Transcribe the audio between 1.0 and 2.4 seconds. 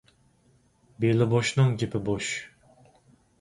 بېلى بوشنىڭ گېپى بوش.